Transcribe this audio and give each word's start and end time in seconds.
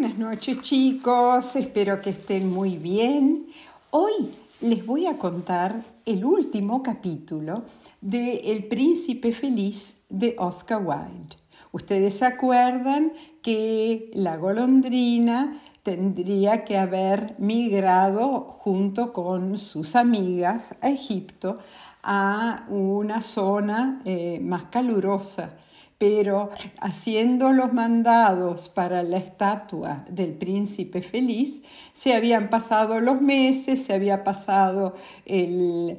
Buenas 0.00 0.16
noches 0.16 0.60
chicos, 0.60 1.56
espero 1.56 2.00
que 2.00 2.10
estén 2.10 2.52
muy 2.52 2.76
bien. 2.76 3.48
Hoy 3.90 4.30
les 4.60 4.86
voy 4.86 5.06
a 5.06 5.18
contar 5.18 5.82
el 6.06 6.24
último 6.24 6.84
capítulo 6.84 7.64
de 8.00 8.36
El 8.52 8.68
príncipe 8.68 9.32
feliz 9.32 9.96
de 10.08 10.36
Oscar 10.38 10.84
Wilde. 10.84 11.34
Ustedes 11.72 12.18
se 12.18 12.26
acuerdan 12.26 13.12
que 13.42 14.12
la 14.14 14.36
golondrina 14.36 15.60
tendría 15.82 16.64
que 16.64 16.78
haber 16.78 17.34
migrado 17.38 18.42
junto 18.42 19.12
con 19.12 19.58
sus 19.58 19.96
amigas 19.96 20.76
a 20.80 20.90
Egipto 20.90 21.58
a 22.04 22.66
una 22.68 23.20
zona 23.20 24.00
eh, 24.04 24.38
más 24.40 24.66
calurosa 24.66 25.58
pero 25.98 26.50
haciendo 26.80 27.52
los 27.52 27.72
mandados 27.72 28.68
para 28.68 29.02
la 29.02 29.18
estatua 29.18 30.04
del 30.08 30.32
príncipe 30.32 31.02
feliz, 31.02 31.60
se 31.92 32.14
habían 32.14 32.50
pasado 32.50 33.00
los 33.00 33.20
meses, 33.20 33.82
se 33.82 33.94
había 33.94 34.22
pasado 34.22 34.94
el, 35.26 35.98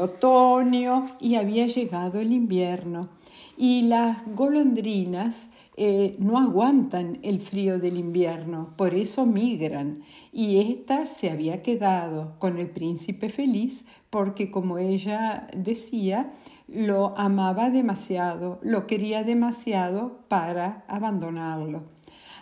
otoño 0.00 1.08
y 1.20 1.34
había 1.34 1.66
llegado 1.66 2.20
el 2.20 2.32
invierno. 2.32 3.08
Y 3.56 3.82
las 3.82 4.18
golondrinas 4.34 5.50
eh, 5.76 6.14
no 6.18 6.38
aguantan 6.38 7.18
el 7.22 7.40
frío 7.40 7.80
del 7.80 7.98
invierno, 7.98 8.72
por 8.76 8.94
eso 8.94 9.26
migran. 9.26 10.02
Y 10.32 10.60
esta 10.60 11.06
se 11.06 11.28
había 11.28 11.60
quedado 11.60 12.38
con 12.38 12.58
el 12.58 12.70
príncipe 12.70 13.28
feliz 13.28 13.84
porque, 14.10 14.50
como 14.50 14.78
ella 14.78 15.48
decía, 15.56 16.32
lo 16.72 17.14
amaba 17.18 17.70
demasiado, 17.70 18.58
lo 18.62 18.86
quería 18.86 19.24
demasiado 19.24 20.20
para 20.28 20.84
abandonarlo. 20.88 21.82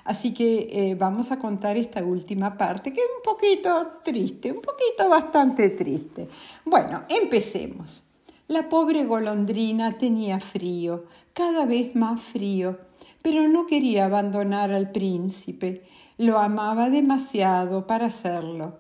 Así 0.04 0.32
que 0.32 0.68
eh, 0.70 0.94
vamos 0.94 1.32
a 1.32 1.38
contar 1.38 1.76
esta 1.76 2.02
última 2.02 2.56
parte, 2.56 2.92
que 2.92 3.00
es 3.00 3.06
un 3.16 3.22
poquito 3.22 4.00
triste, 4.02 4.52
un 4.52 4.60
poquito 4.60 5.08
bastante 5.08 5.70
triste. 5.70 6.28
Bueno, 6.64 7.04
empecemos. 7.08 8.04
La 8.48 8.70
pobre 8.70 9.04
golondrina 9.04 9.92
tenía 9.92 10.40
frío, 10.40 11.04
cada 11.34 11.66
vez 11.66 11.94
más 11.94 12.20
frío, 12.20 12.78
pero 13.20 13.48
no 13.48 13.66
quería 13.66 14.06
abandonar 14.06 14.70
al 14.70 14.90
príncipe. 14.92 15.82
Lo 16.16 16.38
amaba 16.38 16.88
demasiado 16.88 17.86
para 17.86 18.06
hacerlo. 18.06 18.78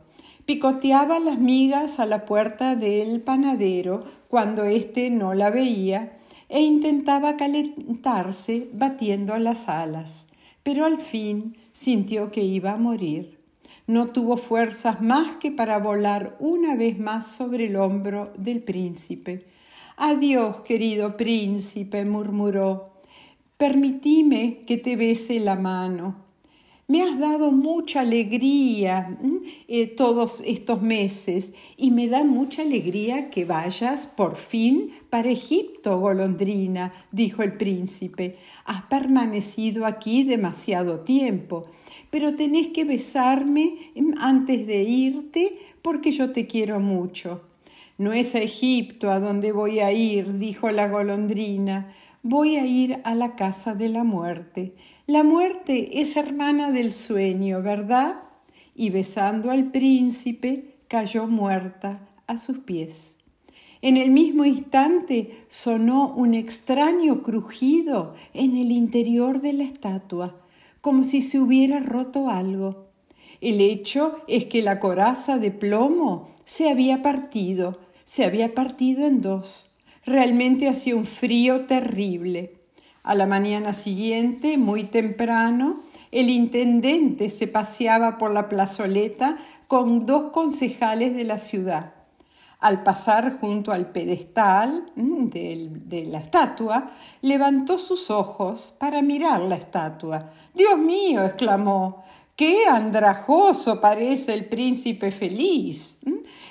Picoteaba 0.48 1.18
las 1.18 1.38
migas 1.38 2.00
a 2.00 2.06
la 2.06 2.24
puerta 2.24 2.74
del 2.74 3.20
panadero 3.20 4.04
cuando 4.28 4.64
éste 4.64 5.10
no 5.10 5.34
la 5.34 5.50
veía 5.50 6.16
e 6.48 6.62
intentaba 6.62 7.36
calentarse 7.36 8.70
batiendo 8.72 9.36
las 9.36 9.68
alas, 9.68 10.26
pero 10.62 10.86
al 10.86 11.02
fin 11.02 11.54
sintió 11.72 12.30
que 12.30 12.44
iba 12.44 12.72
a 12.72 12.78
morir. 12.78 13.38
No 13.86 14.06
tuvo 14.06 14.38
fuerzas 14.38 15.02
más 15.02 15.36
que 15.36 15.50
para 15.50 15.76
volar 15.80 16.34
una 16.40 16.76
vez 16.76 16.98
más 16.98 17.26
sobre 17.26 17.66
el 17.66 17.76
hombro 17.76 18.32
del 18.38 18.62
príncipe. 18.62 19.44
Adiós, 19.98 20.62
querido 20.62 21.18
príncipe, 21.18 22.06
murmuró. 22.06 22.94
Permitime 23.58 24.60
que 24.66 24.78
te 24.78 24.96
bese 24.96 25.40
la 25.40 25.56
mano 25.56 26.27
me 26.88 27.02
has 27.02 27.18
dado 27.18 27.52
mucha 27.52 28.00
alegría 28.00 29.18
eh, 29.68 29.88
todos 29.88 30.42
estos 30.46 30.80
meses 30.80 31.52
y 31.76 31.90
me 31.90 32.08
da 32.08 32.24
mucha 32.24 32.62
alegría 32.62 33.28
que 33.28 33.44
vayas 33.44 34.06
por 34.06 34.36
fin 34.36 34.92
para 35.10 35.28
Egipto, 35.28 35.98
golondrina, 36.00 36.94
dijo 37.12 37.42
el 37.42 37.52
príncipe. 37.52 38.38
Has 38.64 38.82
permanecido 38.84 39.84
aquí 39.84 40.24
demasiado 40.24 41.00
tiempo, 41.00 41.66
pero 42.08 42.34
tenés 42.36 42.68
que 42.68 42.84
besarme 42.84 43.92
antes 44.18 44.66
de 44.66 44.82
irte 44.82 45.58
porque 45.82 46.10
yo 46.10 46.32
te 46.32 46.46
quiero 46.46 46.80
mucho. 46.80 47.42
No 47.98 48.14
es 48.14 48.34
a 48.34 48.40
Egipto 48.40 49.10
a 49.10 49.20
donde 49.20 49.52
voy 49.52 49.80
a 49.80 49.92
ir, 49.92 50.38
dijo 50.38 50.70
la 50.70 50.88
golondrina, 50.88 51.94
voy 52.28 52.56
a 52.56 52.66
ir 52.66 53.00
a 53.04 53.14
la 53.14 53.36
casa 53.36 53.74
de 53.74 53.88
la 53.88 54.04
muerte. 54.04 54.74
La 55.06 55.24
muerte 55.24 56.02
es 56.02 56.14
hermana 56.14 56.70
del 56.70 56.92
sueño, 56.92 57.62
¿verdad? 57.62 58.16
Y 58.74 58.90
besando 58.90 59.50
al 59.50 59.70
príncipe, 59.70 60.76
cayó 60.88 61.26
muerta 61.26 62.06
a 62.26 62.36
sus 62.36 62.58
pies. 62.58 63.16
En 63.80 63.96
el 63.96 64.10
mismo 64.10 64.44
instante 64.44 65.38
sonó 65.48 66.12
un 66.14 66.34
extraño 66.34 67.22
crujido 67.22 68.14
en 68.34 68.58
el 68.58 68.72
interior 68.72 69.40
de 69.40 69.54
la 69.54 69.64
estatua, 69.64 70.36
como 70.82 71.04
si 71.04 71.22
se 71.22 71.40
hubiera 71.40 71.80
roto 71.80 72.28
algo. 72.28 72.88
El 73.40 73.62
hecho 73.62 74.18
es 74.28 74.44
que 74.44 74.60
la 74.60 74.80
coraza 74.80 75.38
de 75.38 75.50
plomo 75.50 76.28
se 76.44 76.68
había 76.68 77.00
partido, 77.00 77.78
se 78.04 78.26
había 78.26 78.54
partido 78.54 79.06
en 79.06 79.22
dos. 79.22 79.67
Realmente 80.08 80.70
hacía 80.70 80.96
un 80.96 81.04
frío 81.04 81.66
terrible. 81.66 82.54
A 83.02 83.14
la 83.14 83.26
mañana 83.26 83.74
siguiente, 83.74 84.56
muy 84.56 84.84
temprano, 84.84 85.82
el 86.10 86.30
intendente 86.30 87.28
se 87.28 87.46
paseaba 87.46 88.16
por 88.16 88.32
la 88.32 88.48
plazoleta 88.48 89.36
con 89.66 90.06
dos 90.06 90.32
concejales 90.32 91.14
de 91.14 91.24
la 91.24 91.38
ciudad. 91.38 91.92
Al 92.58 92.84
pasar 92.84 93.38
junto 93.38 93.70
al 93.70 93.92
pedestal 93.92 94.86
mm, 94.96 95.26
de, 95.26 96.06
la 96.10 96.20
estatua, 96.20 96.90
levantó 97.20 97.76
sus 97.76 98.08
ojos 98.08 98.74
para 98.78 99.02
mirar 99.02 99.42
la 99.42 99.56
estatua. 99.56 100.30
Dios 100.54 100.78
mío, 100.78 101.22
exclamó, 101.22 102.02
qué 102.34 102.64
andrajoso 102.64 103.78
parece 103.78 104.32
el 104.32 104.46
príncipe 104.46 105.12
feliz. 105.12 105.98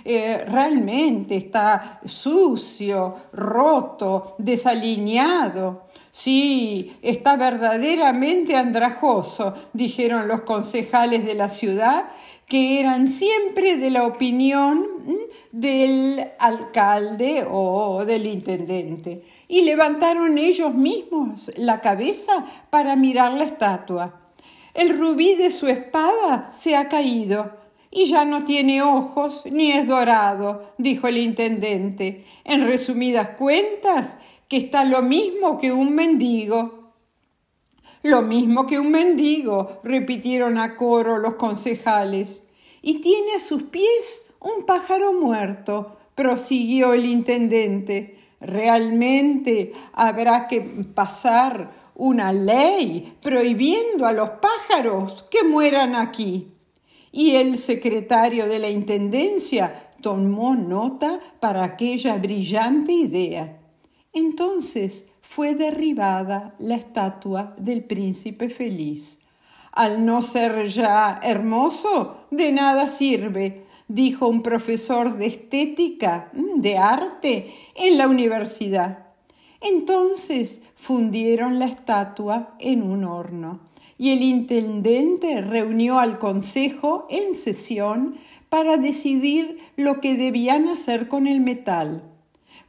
Eh, 0.10 0.46
realmente 0.48 1.36
está 1.36 2.00
sucio, 2.06 3.14
roto, 3.34 4.36
desalineado. 4.38 5.88
Sí, 6.12 6.98
está 7.02 7.36
verdaderamente 7.36 8.56
andrajoso, 8.56 9.54
dijeron 9.74 10.30
los 10.30 10.44
concejales 10.44 11.26
de 11.26 11.34
la 11.34 11.50
ciudad, 11.50 12.06
que 12.48 12.80
eran 12.80 13.10
siempre 13.10 13.76
de 13.76 13.90
la 13.90 14.06
opinión 14.06 14.88
del 15.52 16.26
alcalde 16.40 17.46
o 17.46 18.06
del 18.06 18.28
intendente, 18.28 19.26
y 19.50 19.64
levantaron 19.64 20.38
ellos 20.38 20.74
mismos 20.74 21.52
la 21.58 21.82
cabeza 21.82 22.46
para 22.70 22.96
mirar 22.96 23.34
la 23.34 23.44
estatua. 23.44 24.22
El 24.74 24.98
rubí 24.98 25.36
de 25.36 25.52
su 25.52 25.68
espada 25.68 26.50
se 26.54 26.78
ha 26.78 26.88
caído 26.88 27.67
y 27.98 28.06
ya 28.06 28.26
no 28.26 28.46
tiene 28.46 28.84
ojos 28.84 29.42
ni 29.50 29.72
es 29.72 29.88
dorado, 29.88 30.76
dijo 30.78 31.08
el 31.08 31.18
intendente. 31.18 32.26
En 32.44 32.64
resumidas 32.64 33.30
cuentas, 33.30 34.20
que 34.48 34.58
está 34.58 34.86
lo 34.86 35.02
mismo 35.02 35.58
que 35.58 35.72
un 35.72 35.96
mendigo. 35.96 36.92
Lo 38.04 38.22
mismo 38.22 38.68
que 38.68 38.78
un 38.78 38.92
mendigo, 38.92 39.82
repitieron 39.84 40.60
a 40.60 40.76
coro 40.76 41.18
los 41.18 41.38
concejales. 41.38 42.44
Y 42.84 43.00
tiene 43.00 43.34
a 43.34 43.40
sus 43.40 43.64
pies 43.64 44.28
un 44.42 44.68
pájaro 44.68 45.14
muerto, 45.14 45.98
prosiguió 46.14 46.94
el 46.94 47.04
intendente. 47.04 48.20
Realmente 48.40 49.72
habrá 49.94 50.48
que 50.48 50.62
pasar 50.62 51.72
una 51.96 52.32
ley 52.32 53.18
prohibiendo 53.24 54.06
a 54.06 54.12
los 54.12 54.30
pájaros 54.30 55.26
que 55.32 55.44
mueran 55.44 55.96
aquí. 55.96 56.54
Y 57.12 57.36
el 57.36 57.58
secretario 57.58 58.48
de 58.48 58.60
la 58.60 58.70
Intendencia 58.70 59.92
tomó 60.02 60.56
nota 60.56 61.20
para 61.40 61.64
aquella 61.64 62.18
brillante 62.18 62.92
idea. 62.92 63.60
Entonces 64.14 65.06
fue 65.22 65.56
derribada 65.56 66.56
la 66.60 66.76
estatua 66.76 67.56
del 67.58 67.84
príncipe 67.84 68.50
feliz. 68.50 69.20
Al 69.74 70.06
no 70.06 70.22
ser 70.22 70.68
ya 70.68 71.20
hermoso, 71.22 72.26
de 72.32 72.52
nada 72.52 72.88
sirve, 72.88 73.66
dijo 73.88 74.28
un 74.28 74.42
profesor 74.42 75.18
de 75.18 75.28
estética, 75.28 76.32
de 76.34 76.78
arte, 76.78 77.54
en 77.76 77.98
la 77.98 78.08
universidad. 78.08 79.08
Entonces 79.62 80.62
fundieron 80.76 81.60
la 81.60 81.66
estatua 81.66 82.56
en 82.60 82.82
un 82.82 83.04
horno 83.04 83.68
y 83.98 84.12
el 84.12 84.22
intendente 84.22 85.42
reunió 85.42 86.00
al 86.00 86.20
consejo 86.20 87.08
en 87.10 87.34
sesión 87.34 88.18
para 88.50 88.78
decidir 88.78 89.58
lo 89.76 90.00
que 90.00 90.16
debían 90.16 90.68
hacer 90.68 91.08
con 91.08 91.28
el 91.28 91.42
metal. 91.42 92.04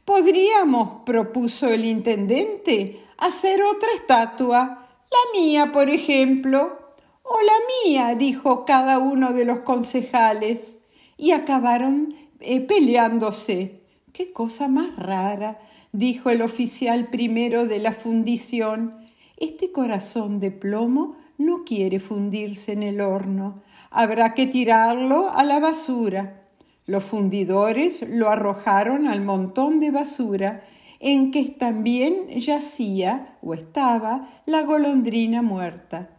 Podríamos, 0.04 1.02
propuso 1.04 1.68
el 1.68 1.84
intendente, 1.84 3.04
hacer 3.18 3.62
otra 3.62 3.90
estatua, 3.94 4.88
la 5.10 5.38
mía, 5.38 5.70
por 5.72 5.90
ejemplo. 5.90 6.78
O 7.22 7.36
la 7.42 7.52
mía, 7.84 8.14
dijo 8.14 8.64
cada 8.64 8.98
uno 8.98 9.34
de 9.34 9.44
los 9.44 9.58
concejales, 9.58 10.78
y 11.18 11.32
acabaron 11.32 12.14
eh, 12.40 12.60
peleándose. 12.62 13.82
Qué 14.14 14.32
cosa 14.32 14.66
más 14.66 14.96
rara, 14.96 15.58
dijo 15.92 16.30
el 16.30 16.40
oficial 16.40 17.08
primero 17.08 17.66
de 17.66 17.80
la 17.80 17.92
fundición. 17.92 18.96
Este 19.36 19.72
corazón 19.72 20.40
de 20.40 20.50
plomo 20.50 21.17
no 21.38 21.64
quiere 21.64 22.00
fundirse 22.00 22.72
en 22.72 22.82
el 22.82 23.00
horno. 23.00 23.62
Habrá 23.90 24.34
que 24.34 24.46
tirarlo 24.46 25.30
a 25.30 25.44
la 25.44 25.60
basura. 25.60 26.42
Los 26.84 27.04
fundidores 27.04 28.06
lo 28.08 28.28
arrojaron 28.28 29.06
al 29.06 29.22
montón 29.22 29.80
de 29.80 29.90
basura 29.90 30.64
en 31.00 31.30
que 31.30 31.44
también 31.44 32.28
yacía 32.30 33.36
o 33.40 33.54
estaba 33.54 34.28
la 34.46 34.62
golondrina 34.62 35.42
muerta. 35.42 36.10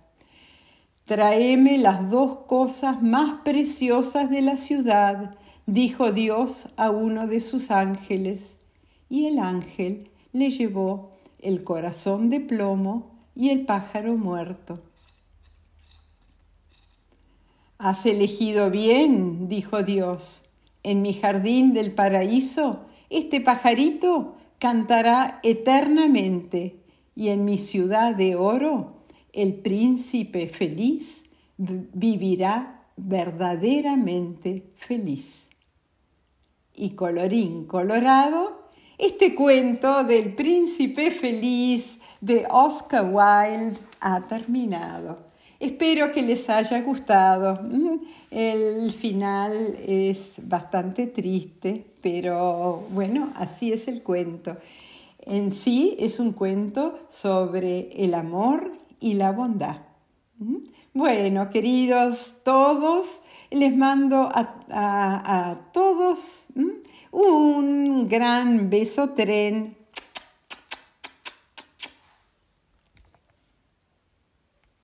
Traeme 1.06 1.78
las 1.78 2.10
dos 2.10 2.40
cosas 2.48 3.02
más 3.02 3.42
preciosas 3.44 4.30
de 4.30 4.42
la 4.42 4.58
ciudad, 4.58 5.36
dijo 5.66 6.12
Dios 6.12 6.70
a 6.78 6.92
uno 6.92 7.28
de 7.28 7.40
sus 7.40 7.72
ángeles. 7.72 8.60
Y 9.10 9.26
el 9.26 9.40
ángel 9.40 10.12
le 10.32 10.52
llevó 10.52 11.12
el 11.40 11.64
corazón 11.64 12.30
de 12.30 12.40
plomo 12.40 13.12
y 13.36 13.50
el 13.50 13.66
pájaro 13.66 14.18
muerto. 14.18 14.84
Has 17.82 18.06
elegido 18.06 18.70
bien, 18.70 19.48
dijo 19.48 19.84
Dios. 19.84 20.44
En 20.84 21.02
mi 21.02 21.14
jardín 21.14 21.74
del 21.74 21.94
paraíso, 21.94 22.82
este 23.10 23.40
pajarito 23.40 24.36
cantará 24.60 25.40
eternamente, 25.44 26.84
y 27.16 27.30
en 27.30 27.46
mi 27.46 27.58
ciudad 27.58 28.16
de 28.16 28.36
oro, 28.36 29.06
el 29.32 29.54
príncipe 29.54 30.50
feliz 30.50 31.24
vivirá 31.58 32.86
verdaderamente 32.98 34.74
feliz. 34.76 35.48
Y 36.76 36.92
colorín 36.92 37.64
colorado, 37.64 38.72
este 38.98 39.36
cuento 39.36 40.04
del 40.04 40.36
príncipe 40.36 41.12
feliz 41.12 42.02
de 42.20 42.46
Oscar 42.50 43.06
Wilde 43.10 43.80
ha 44.02 44.20
terminado. 44.26 45.29
Espero 45.60 46.14
que 46.14 46.22
les 46.22 46.50
haya 46.50 46.82
gustado. 46.82 47.60
Mm, 47.62 48.00
el 48.32 48.92
final 48.94 49.76
es 49.86 50.36
bastante 50.44 51.08
triste, 51.08 51.86
pero 52.02 52.84
bueno, 52.92 53.30
así 53.36 53.74
es 53.74 53.90
el 53.90 54.02
cuento. 54.02 54.56
En 55.20 55.52
sí 55.52 55.98
es 56.00 56.20
un 56.20 56.32
cuento 56.32 57.00
sobre 57.10 57.90
el 58.04 58.14
amor 58.14 58.72
y 59.02 59.16
la 59.16 59.34
bondad. 59.34 59.82
¿Mm? 60.38 60.58
Bueno, 60.94 61.50
queridos 61.50 62.38
todos, 62.46 63.22
les 63.52 63.76
mando 63.76 64.30
a, 64.34 65.60
todos 65.74 66.46
un 67.12 68.08
gran 68.08 68.70
beso 68.70 69.10
tren 69.10 69.76